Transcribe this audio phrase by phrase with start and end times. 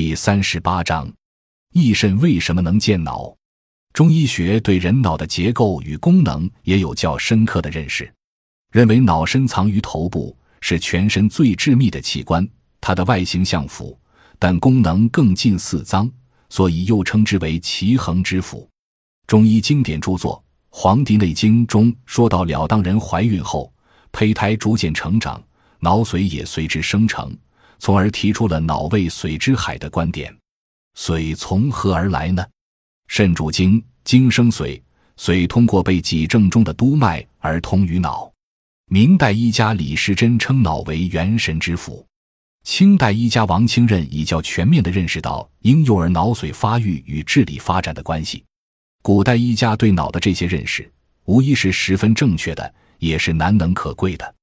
[0.00, 1.12] 第三十八章，
[1.72, 3.34] 益肾为什么能健脑？
[3.92, 8.08] 中医学对人脑的结构与功能也有较深刻的认识，
[8.70, 12.48] 认为脑深藏于头部，是全身最致密的器官。
[12.80, 13.98] 它的外形像腑，
[14.38, 16.08] 但功能更近似脏，
[16.48, 18.64] 所以又称之为奇恒之腑。
[19.26, 20.36] 中医经典著作
[20.70, 23.74] 《黄帝内经》中说到了，当人怀孕后，
[24.12, 25.42] 胚胎逐渐成长，
[25.80, 27.36] 脑髓也随之生成，
[27.78, 30.34] 从而提出了脑为髓之海的观点。
[30.96, 32.44] 髓从何而来呢？
[33.06, 34.80] 肾主精，精生髓，
[35.16, 38.30] 髓通过被脊正中的督脉而通于脑。
[38.90, 42.04] 明代医家李时珍称脑为元神之府。
[42.64, 48.44] 清代医家王清任已较全面地认识到婴幼儿脑髓发育与智力发展的关系。
[49.00, 50.90] 古代医家对脑的这些认识，
[51.24, 54.34] 无疑是十分正确的，也是难能可贵的。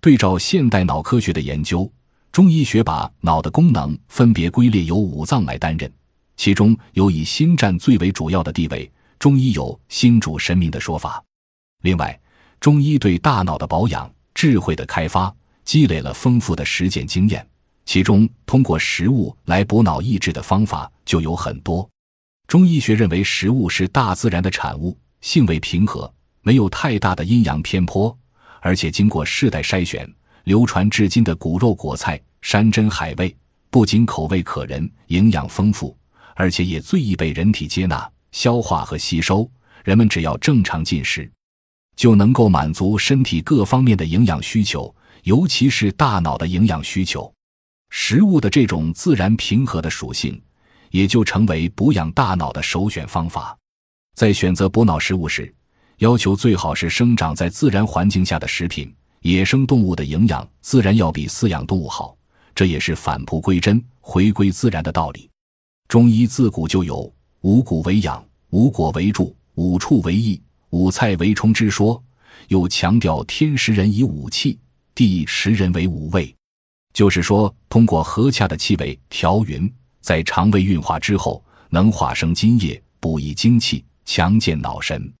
[0.00, 1.90] 对照现代脑科学的研究，
[2.36, 5.90] 中医学把脑的功能分别归列由五脏来担任。
[6.36, 11.24] 其中有以心占最为主要的地位，中医有“心主神明”的说法。
[11.80, 12.20] 另外，
[12.60, 17.48] 中医对大脑的保养、智慧的开发，积累了丰富的实践经验。
[17.86, 21.88] 其中，通过食物来补脑益智的方法就有很多。
[22.46, 28.14] 中医学认为，食物是大自然的产物，性味平和，没有太大的阴阳偏颇，
[28.60, 30.06] 而且经过世代筛选，
[30.46, 33.36] 流传至今的骨肉果菜、山珍海味，
[33.68, 35.96] 不仅口味可人，营养丰富。
[36.36, 39.50] 而且也最易被人体接纳、消化和吸收。
[39.82, 41.28] 人们只要正常进食，
[41.96, 47.32] 就能够满足身体各方面的营养需求，尤其是大脑的营养需求。
[47.90, 50.40] 食物的这种自然平和的属性，
[50.90, 53.58] 也就成为补养大脑的首选方法。
[54.14, 55.52] 在选择补脑食物时，
[55.98, 58.94] 要求最好是生长在自然环境下的食品。
[59.26, 62.16] 野生动物的营养自然要比饲养动物好，
[62.54, 65.28] 这也是返璞归真、回归自然的道理。
[65.88, 72.00] 中医自古就有五谷为养、五果为助、五畜为益、五菜为充之说，
[72.46, 74.60] 又强调天时人以五气，
[74.94, 76.32] 地时人为五味，
[76.94, 79.68] 就是说，通过和洽的气味调匀，
[80.00, 85.12] 在肠胃运化之后，能化生津液，补益精气，强健脑神。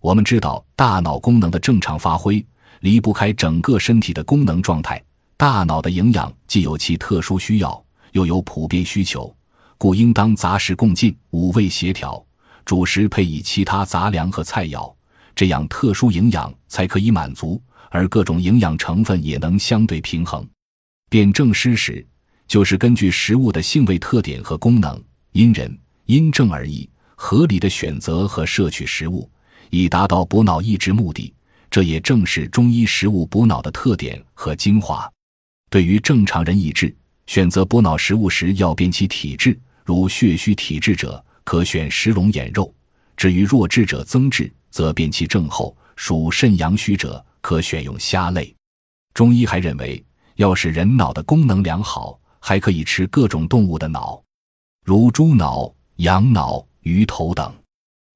[0.00, 2.44] 我们知道，大脑功能的正常发挥
[2.84, 5.02] 离不开整个身体的功能状态，
[5.38, 9.34] 大脑的营养既有其特殊需要，又有普遍需求。
[9.78, 12.22] 故应当杂食共进，五味协调，
[12.62, 14.94] 主食配以其他杂粮和菜肴，
[15.34, 17.58] 这样特殊营养才可以满足，
[17.88, 20.46] 而各种营养成分也能相对平衡。
[21.08, 22.06] 辨证施食，
[22.46, 25.02] 就是根据食物的性味特点和功能，
[25.32, 25.74] 因人
[26.04, 29.26] 因症而异，合理的选择和摄取食物，
[29.70, 31.32] 以达到补脑益智目的。
[31.70, 35.10] 这也正是中医食物补脑的特点和精华。
[35.70, 36.94] 对于正常人益智。
[37.26, 39.58] 选择补脑食物时，要辨其体质。
[39.82, 42.70] 如血虚体质者，可选食龙眼肉；
[43.16, 45.74] 至于弱智者增质，则辨其症候。
[45.96, 48.54] 属肾阳虚者，可选用虾类。
[49.14, 50.04] 中医还认为，
[50.36, 54.22] 要使人脑的功能良好，还可以吃各种动物的脑，
[54.84, 57.54] 如猪脑、羊脑、鱼头等。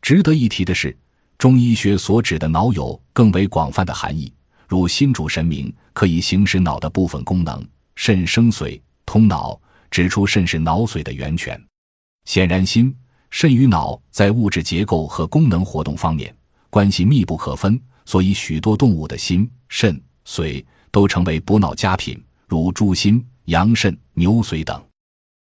[0.00, 0.96] 值得一提的是，
[1.44, 4.32] 中医学所指的脑有更为广泛的含义，
[4.66, 7.60] 如心主神明，可以行使脑的部分功能；
[7.96, 8.80] 肾生髓。
[9.04, 9.60] 通脑
[9.90, 11.62] 指出肾是脑髓的源泉，
[12.24, 12.96] 显然心、
[13.28, 16.34] 肾与脑在物质结构和功能活动方面
[16.70, 22.18] 关系密不可分，所以许多动物的心、肾、髓都成为补脑佳品，
[22.48, 24.82] 如猪心、羊肾、牛髓等。